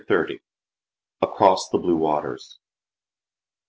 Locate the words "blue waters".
1.77-2.57